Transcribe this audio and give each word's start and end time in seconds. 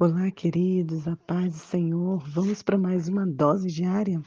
Olá, 0.00 0.30
queridos, 0.30 1.08
a 1.08 1.16
paz 1.16 1.54
do 1.54 1.58
Senhor. 1.58 2.22
Vamos 2.28 2.62
para 2.62 2.78
mais 2.78 3.08
uma 3.08 3.26
dose 3.26 3.66
diária. 3.66 4.22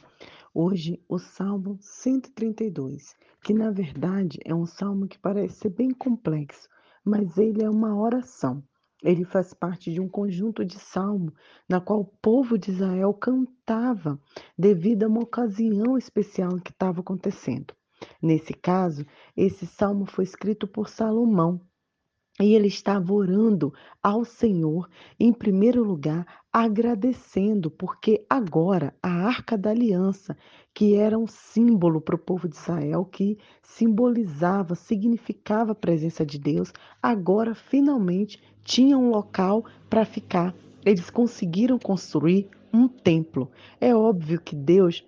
Hoje, 0.52 1.02
o 1.08 1.18
Salmo 1.18 1.78
132, 1.80 3.16
que 3.42 3.54
na 3.54 3.70
verdade 3.70 4.38
é 4.44 4.54
um 4.54 4.66
salmo 4.66 5.08
que 5.08 5.18
parece 5.18 5.60
ser 5.60 5.70
bem 5.70 5.90
complexo, 5.92 6.68
mas 7.02 7.38
ele 7.38 7.64
é 7.64 7.70
uma 7.70 7.98
oração. 7.98 8.62
Ele 9.02 9.24
faz 9.24 9.54
parte 9.54 9.90
de 9.90 9.98
um 9.98 10.10
conjunto 10.10 10.62
de 10.62 10.78
salmo 10.78 11.32
na 11.66 11.80
qual 11.80 12.00
o 12.00 12.12
povo 12.20 12.58
de 12.58 12.70
Israel 12.70 13.14
cantava 13.14 14.20
devido 14.58 15.04
a 15.04 15.08
uma 15.08 15.22
ocasião 15.22 15.96
especial 15.96 16.50
que 16.56 16.70
estava 16.70 17.00
acontecendo. 17.00 17.74
Nesse 18.20 18.52
caso, 18.52 19.06
esse 19.34 19.66
salmo 19.66 20.04
foi 20.04 20.24
escrito 20.24 20.68
por 20.68 20.90
Salomão, 20.90 21.62
e 22.40 22.54
ele 22.54 22.68
estava 22.68 23.12
orando 23.12 23.72
ao 24.02 24.24
Senhor, 24.24 24.88
em 25.18 25.32
primeiro 25.32 25.84
lugar, 25.84 26.26
agradecendo, 26.52 27.70
porque 27.70 28.24
agora 28.28 28.94
a 29.02 29.10
arca 29.10 29.56
da 29.56 29.70
aliança, 29.70 30.36
que 30.74 30.94
era 30.94 31.18
um 31.18 31.26
símbolo 31.26 32.00
para 32.00 32.16
o 32.16 32.18
povo 32.18 32.48
de 32.48 32.56
Israel, 32.56 33.04
que 33.04 33.38
simbolizava, 33.62 34.74
significava 34.74 35.72
a 35.72 35.76
presença 35.76 36.24
de 36.24 36.38
Deus, 36.38 36.72
agora 37.02 37.54
finalmente 37.54 38.40
tinha 38.64 38.96
um 38.96 39.10
local 39.10 39.64
para 39.88 40.04
ficar. 40.04 40.54
Eles 40.84 41.10
conseguiram 41.10 41.78
construir 41.78 42.48
um 42.72 42.88
templo. 42.88 43.50
É 43.80 43.94
óbvio 43.94 44.40
que 44.40 44.56
Deus 44.56 45.04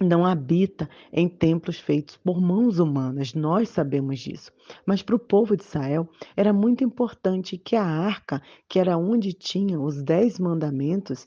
não 0.00 0.24
habita 0.24 0.88
em 1.12 1.28
templos 1.28 1.78
feitos 1.78 2.16
por 2.16 2.40
mãos 2.40 2.78
humanas, 2.78 3.34
nós 3.34 3.68
sabemos 3.68 4.20
disso. 4.20 4.50
Mas 4.86 5.02
para 5.02 5.14
o 5.14 5.18
povo 5.18 5.56
de 5.56 5.62
Israel 5.62 6.08
era 6.36 6.52
muito 6.52 6.82
importante 6.82 7.56
que 7.56 7.76
a 7.76 7.84
arca, 7.84 8.42
que 8.68 8.78
era 8.78 8.96
onde 8.96 9.32
tinha 9.32 9.80
os 9.80 10.02
dez 10.02 10.38
mandamentos, 10.38 11.26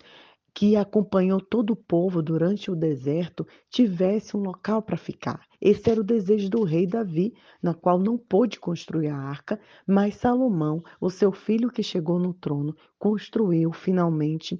que 0.54 0.76
acompanhou 0.76 1.40
todo 1.40 1.74
o 1.74 1.76
povo 1.76 2.20
durante 2.20 2.72
o 2.72 2.76
deserto, 2.76 3.46
tivesse 3.70 4.36
um 4.36 4.40
local 4.40 4.81
para 4.81 4.98
ficar. 4.98 5.46
Esse 5.62 5.92
era 5.92 6.02
o 6.02 6.04
desejo 6.04 6.50
do 6.50 6.64
rei 6.64 6.88
Davi, 6.88 7.36
na 7.62 7.76
qual 7.76 8.00
não 8.00 8.18
pôde 8.18 8.59
construir 8.59 9.09
a 9.09 9.18
arca, 9.18 9.59
mas 9.88 10.16
Salomão, 10.16 10.84
o 11.00 11.12
seu 11.12 11.31
filho 11.31 11.70
que 11.70 11.84
chegou 11.84 12.18
no 12.18 12.34
trono, 12.34 12.76
construiu 12.98 13.72
finalmente 13.72 14.59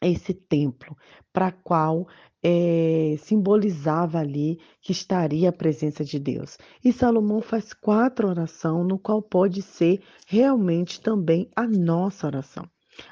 esse 0.00 0.32
templo, 0.32 0.96
para 1.32 1.50
qual 1.50 2.06
é, 2.42 3.16
simbolizava 3.18 4.18
ali 4.18 4.58
que 4.80 4.92
estaria 4.92 5.48
a 5.48 5.52
presença 5.52 6.04
de 6.04 6.18
Deus. 6.18 6.56
E 6.84 6.92
Salomão 6.92 7.40
faz 7.40 7.72
quatro 7.72 8.28
orações, 8.28 8.86
no 8.86 8.98
qual 8.98 9.20
pode 9.20 9.62
ser 9.62 10.00
realmente 10.26 11.00
também 11.00 11.50
a 11.56 11.66
nossa 11.66 12.26
oração. 12.26 12.64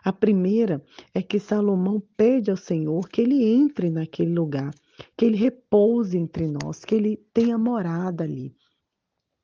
A 0.05 0.13
primeira 0.13 0.85
é 1.15 1.23
que 1.23 1.39
Salomão 1.39 2.03
pede 2.17 2.51
ao 2.51 2.57
Senhor 2.57 3.09
que 3.09 3.21
ele 3.21 3.45
entre 3.45 3.91
naquele 3.91 4.33
lugar, 4.33 4.73
que 5.17 5.25
ele 5.25 5.37
repouse 5.37 6.17
entre 6.17 6.47
nós, 6.49 6.85
que 6.85 6.95
ele 6.95 7.17
tenha 7.33 7.57
morada 7.57 8.25
ali. 8.25 8.55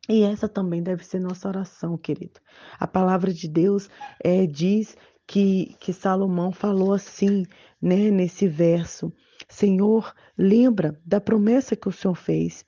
E 0.09 0.23
essa 0.23 0.48
também 0.48 0.83
deve 0.83 1.05
ser 1.05 1.20
nossa 1.20 1.47
oração, 1.47 1.97
querido. 1.97 2.41
A 2.79 2.89
palavra 2.89 3.33
de 3.33 3.48
Deus 3.48 3.89
é, 4.23 4.47
diz 4.47 4.97
que, 5.33 5.75
que 5.81 5.95
Salomão 5.95 6.53
falou 6.53 6.93
assim, 6.93 7.47
né, 7.81 8.11
nesse 8.11 8.47
verso: 8.47 9.11
Senhor, 9.49 10.15
lembra 10.37 11.01
da 11.07 11.23
promessa 11.23 11.75
que 11.75 11.89
o 11.89 11.93
Senhor 11.93 12.15
fez. 12.15 12.67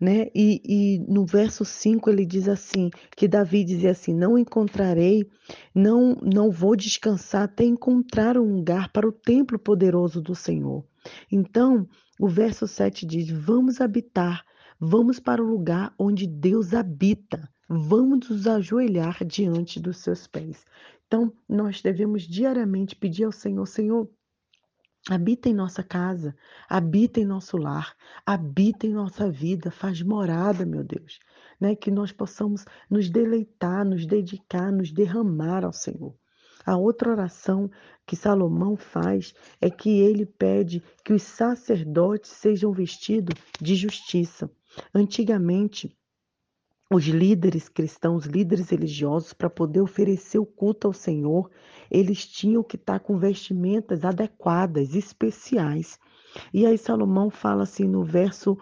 Né? 0.00 0.26
E, 0.34 0.60
e, 0.64 0.98
no 1.08 1.24
verso 1.24 1.64
5 1.64 2.10
ele 2.10 2.26
diz 2.26 2.48
assim, 2.48 2.90
que 3.16 3.28
Davi 3.28 3.62
dizia 3.62 3.92
assim, 3.92 4.12
não 4.12 4.36
encontrarei, 4.36 5.30
não, 5.72 6.16
não 6.20 6.50
vou 6.50 6.74
descansar 6.74 7.44
até 7.44 7.62
encontrar 7.62 8.36
um 8.36 8.56
lugar 8.56 8.90
para 8.90 9.08
o 9.08 9.12
templo 9.12 9.56
poderoso 9.56 10.20
do 10.20 10.34
Senhor. 10.34 10.84
Então, 11.30 11.86
o 12.18 12.26
verso 12.26 12.66
7 12.66 13.06
diz, 13.06 13.30
vamos 13.30 13.80
habitar, 13.80 14.42
vamos 14.80 15.20
para 15.20 15.40
o 15.40 15.46
lugar 15.46 15.94
onde 15.96 16.26
Deus 16.26 16.74
habita, 16.74 17.48
vamos 17.68 18.28
nos 18.28 18.48
ajoelhar 18.48 19.24
diante 19.24 19.78
dos 19.78 19.98
seus 19.98 20.26
pés. 20.26 20.64
Então, 21.12 21.30
nós 21.46 21.82
devemos 21.82 22.22
diariamente 22.22 22.96
pedir 22.96 23.24
ao 23.24 23.32
Senhor: 23.32 23.66
Senhor, 23.66 24.08
Habita 25.10 25.48
em 25.50 25.52
nossa 25.52 25.82
casa, 25.82 26.34
habita 26.66 27.20
em 27.20 27.24
nosso 27.26 27.58
lar, 27.58 27.94
habita 28.24 28.86
em 28.86 28.94
nossa 28.94 29.28
vida, 29.28 29.70
faz 29.70 30.00
morada, 30.00 30.64
meu 30.64 30.82
Deus, 30.82 31.18
né? 31.60 31.74
Que 31.74 31.90
nós 31.90 32.12
possamos 32.12 32.64
nos 32.88 33.10
deleitar, 33.10 33.84
nos 33.84 34.06
dedicar, 34.06 34.72
nos 34.72 34.90
derramar 34.90 35.66
ao 35.66 35.72
Senhor. 35.72 36.14
A 36.64 36.78
outra 36.78 37.10
oração 37.10 37.70
que 38.06 38.16
Salomão 38.16 38.74
faz 38.74 39.34
é 39.60 39.68
que 39.68 39.90
ele 39.90 40.24
pede 40.24 40.82
que 41.04 41.12
os 41.12 41.24
sacerdotes 41.24 42.30
sejam 42.30 42.72
vestidos 42.72 43.34
de 43.60 43.74
justiça. 43.74 44.48
Antigamente, 44.94 45.94
os 46.94 47.04
líderes 47.06 47.68
cristãos, 47.68 48.26
líderes 48.26 48.70
religiosos, 48.70 49.32
para 49.32 49.48
poder 49.48 49.80
oferecer 49.80 50.38
o 50.38 50.46
culto 50.46 50.86
ao 50.86 50.92
Senhor, 50.92 51.50
eles 51.90 52.26
tinham 52.26 52.62
que 52.62 52.76
estar 52.76 53.00
com 53.00 53.18
vestimentas 53.18 54.04
adequadas, 54.04 54.94
especiais. 54.94 55.98
E 56.52 56.66
aí 56.66 56.76
Salomão 56.76 57.30
fala 57.30 57.62
assim 57.62 57.86
no 57.86 58.04
verso 58.04 58.56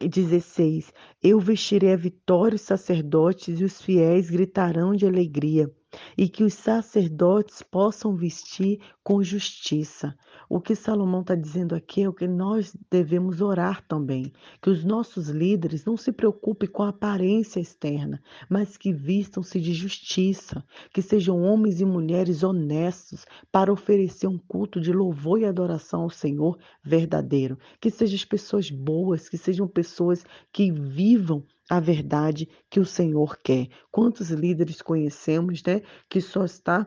16: 0.00 0.92
Eu 1.22 1.38
vestirei 1.40 1.92
a 1.92 1.96
vitória 1.96 2.56
os 2.56 2.62
sacerdotes 2.62 3.60
e 3.60 3.64
os 3.64 3.80
fiéis 3.80 4.30
gritarão 4.30 4.94
de 4.94 5.06
alegria 5.06 5.70
e 6.16 6.28
que 6.28 6.44
os 6.44 6.54
sacerdotes 6.54 7.62
possam 7.62 8.14
vestir 8.14 8.80
com 9.02 9.22
justiça. 9.22 10.14
O 10.48 10.60
que 10.60 10.74
Salomão 10.74 11.22
está 11.22 11.34
dizendo 11.34 11.74
aqui 11.74 12.02
é 12.02 12.08
o 12.08 12.12
que 12.12 12.28
nós 12.28 12.76
devemos 12.90 13.40
orar 13.40 13.84
também, 13.86 14.32
que 14.60 14.70
os 14.70 14.84
nossos 14.84 15.28
líderes 15.28 15.84
não 15.84 15.96
se 15.96 16.12
preocupem 16.12 16.68
com 16.68 16.82
a 16.82 16.88
aparência 16.90 17.60
externa, 17.60 18.22
mas 18.48 18.76
que 18.76 18.92
vistam-se 18.92 19.60
de 19.60 19.72
justiça, 19.72 20.64
que 20.92 21.02
sejam 21.02 21.42
homens 21.42 21.80
e 21.80 21.84
mulheres 21.84 22.42
honestos 22.42 23.24
para 23.50 23.72
oferecer 23.72 24.26
um 24.26 24.38
culto 24.38 24.80
de 24.80 24.92
louvor 24.92 25.40
e 25.40 25.44
adoração 25.44 26.02
ao 26.02 26.10
Senhor 26.10 26.58
verdadeiro, 26.82 27.58
que 27.80 27.90
sejam 27.90 28.28
pessoas 28.28 28.70
boas, 28.70 29.28
que 29.28 29.38
sejam 29.38 29.66
pessoas 29.66 30.24
que 30.52 30.70
vivam 30.70 31.44
a 31.68 31.80
verdade 31.80 32.48
que 32.68 32.80
o 32.80 32.86
Senhor 32.86 33.38
quer. 33.42 33.68
Quantos 33.90 34.30
líderes 34.30 34.82
conhecemos, 34.82 35.62
né, 35.62 35.82
que 36.08 36.20
só 36.20 36.44
está 36.44 36.86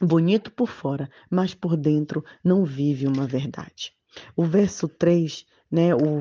bonito 0.00 0.52
por 0.52 0.68
fora, 0.68 1.08
mas 1.30 1.54
por 1.54 1.76
dentro 1.76 2.24
não 2.42 2.64
vive 2.64 3.06
uma 3.06 3.26
verdade. 3.26 3.92
O 4.36 4.44
verso 4.44 4.88
3, 4.88 5.44
né, 5.70 5.94
o, 5.94 6.20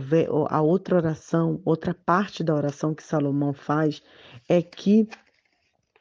a 0.50 0.62
outra 0.62 0.96
oração, 0.96 1.62
outra 1.64 1.94
parte 1.94 2.44
da 2.44 2.56
oração 2.56 2.94
que 2.94 3.04
Salomão 3.04 3.54
faz 3.54 4.02
é 4.50 4.62
que 4.62 5.08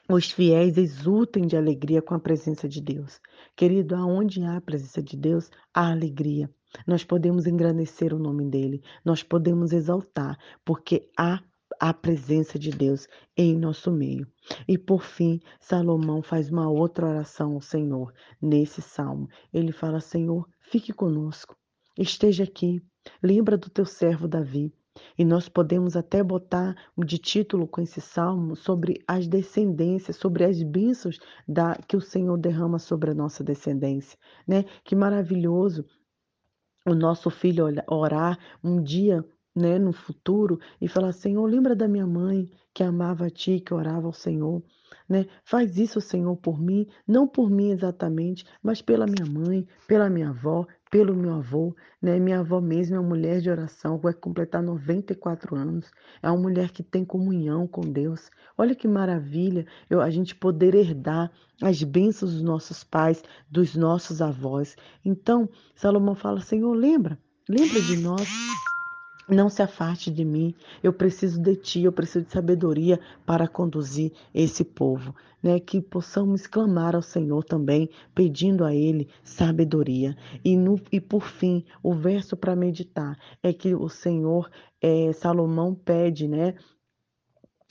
os 0.09 0.31
fiéis 0.31 0.77
exultem 0.77 1.47
de 1.47 1.57
alegria 1.57 2.03
com 2.03 2.15
a 2.15 2.21
presença 2.21 2.69
de 2.69 2.81
Deus. 2.81 3.21
Querido, 3.57 3.95
aonde 3.95 4.43
há 4.43 4.57
a 4.57 4.61
presença 4.61 5.03
de 5.03 5.17
Deus, 5.17 5.51
há 5.73 5.91
alegria. 5.91 6.51
Nós 6.87 7.05
podemos 7.05 7.47
engrandecer 7.47 8.15
o 8.15 8.19
nome 8.19 8.45
dele, 8.45 8.83
nós 9.05 9.23
podemos 9.23 9.73
exaltar, 9.73 10.39
porque 10.65 11.11
há 11.19 11.43
a 11.79 11.93
presença 11.93 12.59
de 12.59 12.71
Deus 12.71 13.09
em 13.37 13.59
nosso 13.59 13.91
meio. 13.91 14.27
E 14.69 14.79
por 14.79 15.03
fim, 15.03 15.41
Salomão 15.61 16.23
faz 16.23 16.51
uma 16.51 16.71
outra 16.71 17.09
oração 17.09 17.55
ao 17.55 17.61
Senhor 17.61 18.13
nesse 18.41 18.81
salmo. 18.81 19.29
Ele 19.53 19.73
fala: 19.73 20.01
Senhor, 20.01 20.49
fique 20.61 20.93
conosco, 20.93 21.57
esteja 21.99 22.45
aqui, 22.45 22.81
lembra 23.23 23.57
do 23.57 23.69
teu 23.69 23.85
servo 23.85 24.29
Davi. 24.29 24.73
E 25.19 25.25
nós 25.25 25.49
podemos 25.49 25.97
até 25.97 26.23
botar 26.23 26.77
de 26.99 27.17
título 27.17 27.67
com 27.67 27.81
esse 27.81 28.01
salmo 28.01 28.55
sobre 28.55 29.03
as 29.09 29.27
descendências, 29.27 30.17
sobre 30.17 30.45
as 30.45 30.63
bênçãos 30.63 31.19
da, 31.49 31.75
que 31.89 31.97
o 31.97 32.01
Senhor 32.01 32.37
derrama 32.37 32.79
sobre 32.79 33.11
a 33.11 33.15
nossa 33.15 33.43
descendência, 33.43 34.19
né? 34.47 34.67
Que 34.85 34.95
maravilhoso 34.95 35.87
o 36.85 36.95
nosso 36.95 37.31
filho 37.31 37.67
orar 37.89 38.39
um 38.63 38.83
dia, 38.83 39.25
né, 39.55 39.79
no 39.79 39.93
futuro 39.93 40.59
e 40.81 40.89
falar: 40.89 41.13
Senhor, 41.13 41.45
lembra 41.47 41.75
da 41.77 41.87
minha 41.87 42.07
mãe 42.07 42.51
que 42.75 42.83
amava 42.83 43.27
a 43.27 43.31
Ti, 43.31 43.61
que 43.61 43.75
orava 43.75 44.07
ao 44.07 44.13
Senhor. 44.13 44.63
Né? 45.09 45.27
Faz 45.45 45.79
isso, 45.79 46.01
Senhor, 46.01 46.37
por 46.37 46.61
mim, 46.61 46.87
não 47.07 47.27
por 47.27 47.51
mim 47.51 47.71
exatamente, 47.71 48.45
mas 48.63 48.81
pela 48.81 49.07
minha 49.07 49.27
mãe, 49.27 49.67
pela 49.87 50.09
minha 50.09 50.31
avó, 50.31 50.67
pelo 50.93 51.17
meu 51.17 51.33
avô. 51.33 51.75
Né? 52.03 52.21
Minha 52.21 52.41
avó 52.41 52.61
mesmo 52.61 52.95
é 52.95 53.01
uma 53.01 53.09
mulher 53.09 53.41
de 53.41 53.49
oração, 53.49 53.97
vai 53.97 54.13
completar 54.13 54.63
94 54.63 55.57
anos. 55.57 55.91
É 56.23 56.31
uma 56.31 56.39
mulher 56.39 56.71
que 56.71 56.83
tem 56.83 57.03
comunhão 57.03 57.67
com 57.67 57.81
Deus. 57.81 58.31
Olha 58.59 58.75
que 58.75 58.87
maravilha 58.87 59.67
eu, 59.89 60.03
a 60.03 60.11
gente 60.11 60.35
poder 60.35 60.75
herdar 60.75 61.33
as 61.63 61.83
bênçãos 61.83 62.35
dos 62.35 62.43
nossos 62.43 62.85
pais, 62.85 63.25
dos 63.51 63.75
nossos 63.75 64.21
avós. 64.21 64.77
Então, 65.03 65.49
Salomão 65.75 66.15
fala: 66.15 66.43
Senhor, 66.43 66.75
lembra, 66.75 67.19
lembra 67.49 67.81
de 67.81 67.97
nós. 67.97 68.29
Não 69.29 69.49
se 69.49 69.63
afaste 69.63 70.11
de 70.11 70.25
mim. 70.25 70.55
Eu 70.83 70.93
preciso 70.93 71.41
de 71.41 71.55
ti, 71.55 71.83
eu 71.85 71.93
preciso 71.93 72.25
de 72.25 72.33
sabedoria 72.33 72.99
para 73.25 73.47
conduzir 73.47 74.13
esse 74.35 74.65
povo, 74.65 75.15
né? 75.43 75.61
Que 75.61 75.81
possamos 75.81 76.47
clamar 76.47 76.97
ao 76.97 77.03
Senhor 77.03 77.45
também, 77.45 77.89
pedindo 78.15 78.65
a 78.65 78.75
ele 78.75 79.09
sabedoria. 79.23 80.17
E 80.45 80.57
no 80.57 80.81
e 80.91 81.01
por 81.01 81.23
fim, 81.23 81.65
o 81.83 81.95
verso 81.95 82.37
para 82.37 82.57
meditar 82.57 83.17
é 83.43 83.53
que 83.53 83.75
o 83.75 83.89
Senhor 83.89 84.51
é, 84.81 85.13
Salomão 85.13 85.75
pede, 85.75 86.27
né? 86.27 86.55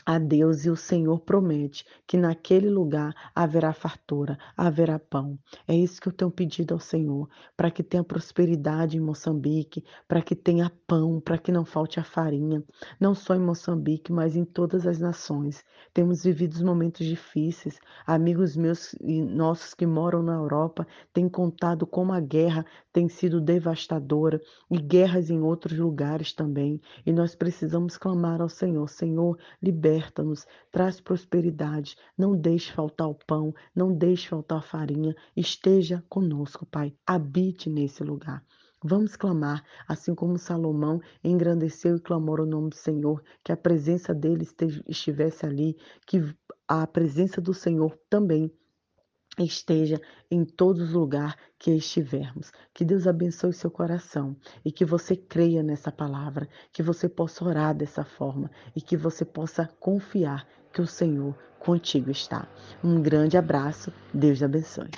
A 0.05 0.17
Deus 0.17 0.65
e 0.65 0.69
o 0.69 0.75
Senhor 0.75 1.19
promete 1.19 1.85
que 2.07 2.17
naquele 2.17 2.69
lugar 2.69 3.13
haverá 3.35 3.73
fartura, 3.73 4.37
haverá 4.55 4.97
pão. 4.97 5.37
É 5.67 5.75
isso 5.75 6.01
que 6.01 6.07
eu 6.07 6.13
tenho 6.13 6.31
pedido 6.31 6.73
ao 6.73 6.79
Senhor, 6.79 7.29
para 7.55 7.71
que 7.71 7.83
tenha 7.83 8.03
prosperidade 8.03 8.97
em 8.97 8.99
Moçambique, 8.99 9.83
para 10.07 10.21
que 10.21 10.35
tenha 10.35 10.71
pão, 10.87 11.19
para 11.19 11.37
que 11.37 11.51
não 11.51 11.65
falte 11.65 11.99
a 11.99 12.03
farinha, 12.03 12.63
não 12.99 13.13
só 13.13 13.35
em 13.35 13.39
Moçambique, 13.39 14.11
mas 14.11 14.35
em 14.35 14.45
todas 14.45 14.85
as 14.87 14.99
nações. 14.99 15.63
Temos 15.93 16.23
vivido 16.23 16.63
momentos 16.65 17.05
difíceis. 17.05 17.79
Amigos 18.05 18.55
meus 18.55 18.93
e 19.01 19.21
nossos 19.21 19.73
que 19.73 19.85
moram 19.85 20.21
na 20.21 20.33
Europa 20.33 20.87
têm 21.13 21.27
contado 21.27 21.85
como 21.85 22.13
a 22.13 22.19
guerra 22.19 22.65
tem 22.93 23.07
sido 23.07 23.39
devastadora 23.39 24.41
e 24.69 24.77
guerras 24.77 25.29
em 25.29 25.41
outros 25.41 25.77
lugares 25.77 26.33
também. 26.33 26.79
E 27.05 27.11
nós 27.11 27.35
precisamos 27.35 27.97
clamar 27.97 28.41
ao 28.41 28.49
Senhor: 28.49 28.87
Senhor, 28.89 29.37
liberta-nos, 29.91 30.47
traz 30.71 31.01
prosperidade, 31.01 31.95
não 32.17 32.35
deixe 32.35 32.71
faltar 32.71 33.09
o 33.09 33.15
pão, 33.27 33.53
não 33.75 33.93
deixe 33.93 34.29
faltar 34.29 34.59
a 34.59 34.61
farinha. 34.61 35.13
Esteja 35.35 36.03
conosco, 36.07 36.65
Pai. 36.65 36.93
Habite 37.05 37.69
nesse 37.69 38.03
lugar. 38.03 38.43
Vamos 38.83 39.15
clamar, 39.15 39.63
assim 39.87 40.15
como 40.15 40.39
Salomão 40.39 40.99
engrandeceu 41.23 41.97
e 41.97 42.01
clamou 42.01 42.39
o 42.39 42.45
nome 42.45 42.69
do 42.69 42.75
Senhor, 42.75 43.21
que 43.43 43.51
a 43.51 43.57
presença 43.57 44.13
dele 44.13 44.47
estivesse 44.87 45.45
ali, 45.45 45.77
que 46.07 46.19
a 46.67 46.87
presença 46.87 47.39
do 47.39 47.53
Senhor 47.53 47.95
também 48.09 48.51
esteja 49.39 49.99
em 50.29 50.43
todos 50.43 50.81
os 50.81 50.93
lugares 50.93 51.35
que 51.57 51.71
estivermos. 51.71 52.51
Que 52.73 52.83
Deus 52.83 53.07
abençoe 53.07 53.53
seu 53.53 53.71
coração 53.71 54.35
e 54.65 54.71
que 54.71 54.83
você 54.83 55.15
creia 55.15 55.63
nessa 55.63 55.91
palavra, 55.91 56.47
que 56.71 56.83
você 56.83 57.07
possa 57.07 57.45
orar 57.45 57.75
dessa 57.75 58.03
forma 58.03 58.49
e 58.75 58.81
que 58.81 58.97
você 58.97 59.23
possa 59.23 59.69
confiar 59.79 60.47
que 60.73 60.81
o 60.81 60.87
Senhor 60.87 61.35
contigo 61.59 62.09
está. 62.09 62.47
Um 62.83 63.01
grande 63.01 63.37
abraço, 63.37 63.91
Deus 64.13 64.41
abençoe. 64.41 64.89